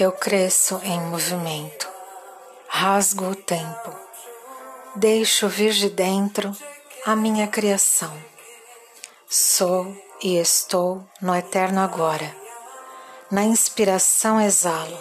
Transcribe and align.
Eu 0.00 0.12
cresço 0.12 0.80
em 0.84 1.00
movimento, 1.00 1.88
rasgo 2.68 3.30
o 3.30 3.34
tempo, 3.34 3.92
deixo 4.94 5.48
vir 5.48 5.72
de 5.72 5.90
dentro 5.90 6.56
a 7.04 7.16
minha 7.16 7.48
criação. 7.48 8.16
Sou 9.28 9.92
e 10.22 10.36
estou 10.36 11.04
no 11.20 11.34
eterno 11.34 11.80
agora. 11.80 12.32
Na 13.28 13.42
inspiração 13.42 14.40
exalo, 14.40 14.96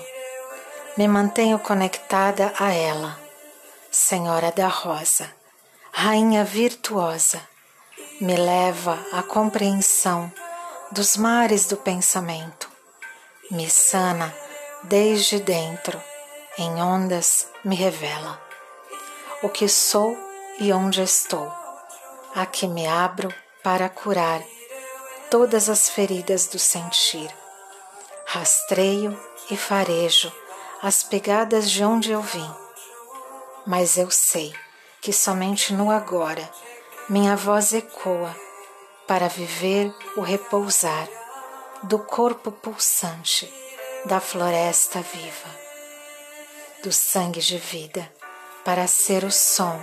me 0.97 1.07
mantenho 1.07 1.59
conectada 1.59 2.51
a 2.59 2.73
ela, 2.73 3.19
Senhora 3.91 4.51
da 4.51 4.67
Rosa, 4.67 5.31
Rainha 5.91 6.43
virtuosa, 6.43 7.39
me 8.19 8.35
leva 8.35 8.97
à 9.13 9.21
compreensão 9.21 10.31
dos 10.91 11.17
mares 11.17 11.65
do 11.65 11.75
pensamento, 11.75 12.69
me 13.51 13.69
sana 13.69 14.33
desde 14.83 15.39
dentro, 15.39 16.01
em 16.57 16.81
ondas 16.81 17.47
me 17.63 17.75
revela 17.75 18.41
o 19.43 19.49
que 19.49 19.67
sou 19.67 20.17
e 20.59 20.71
onde 20.71 21.01
estou. 21.01 21.51
Aqui 22.33 22.67
me 22.67 22.87
abro 22.87 23.33
para 23.63 23.89
curar 23.89 24.41
todas 25.29 25.69
as 25.69 25.89
feridas 25.89 26.47
do 26.47 26.57
sentir. 26.57 27.29
Rastreio 28.25 29.19
e 29.51 29.57
farejo 29.57 30.31
as 30.81 31.03
pegadas 31.03 31.69
de 31.69 31.83
onde 31.83 32.11
eu 32.11 32.21
vim. 32.21 32.49
Mas 33.65 33.97
eu 33.97 34.09
sei 34.09 34.53
que 35.01 35.11
somente 35.13 35.73
no 35.73 35.91
agora 35.91 36.49
minha 37.09 37.35
voz 37.35 37.73
ecoa 37.73 38.35
para 39.07 39.29
viver 39.29 39.93
o 40.17 40.21
repousar 40.21 41.07
do 41.83 41.97
corpo 41.97 42.51
pulsante 42.51 43.51
da 44.05 44.19
floresta 44.19 44.99
viva, 44.99 45.49
do 46.83 46.91
sangue 46.91 47.39
de 47.39 47.57
vida, 47.57 48.11
para 48.65 48.85
ser 48.85 49.23
o 49.23 49.31
som, 49.31 49.79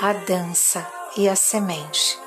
a 0.00 0.12
dança 0.12 0.84
e 1.16 1.28
a 1.28 1.36
semente. 1.36 2.18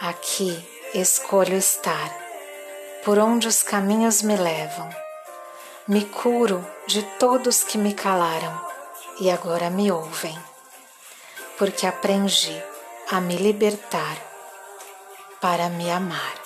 Aqui 0.00 0.68
escolho 0.92 1.56
estar, 1.56 2.12
por 3.04 3.16
onde 3.18 3.46
os 3.46 3.62
caminhos 3.62 4.22
me 4.22 4.36
levam. 4.36 4.90
Me 5.86 6.04
curo 6.04 6.66
de 6.86 7.02
todos 7.18 7.62
que 7.62 7.78
me 7.78 7.94
calaram 7.94 8.60
e 9.20 9.30
agora 9.30 9.70
me 9.70 9.90
ouvem, 9.90 10.36
porque 11.58 11.86
aprendi 11.86 12.60
a 13.10 13.20
me 13.20 13.36
libertar 13.36 14.31
para 15.42 15.68
me 15.68 15.90
amar. 15.90 16.38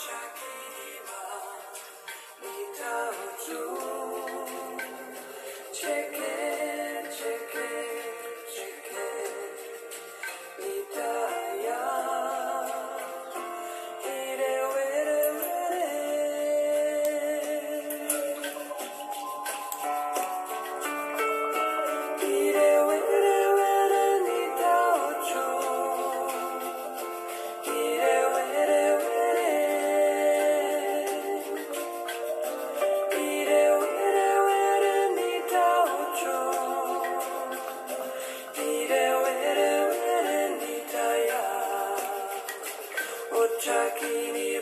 Check 5.70 6.25
Jackie 43.56 44.28
ini 44.28 44.60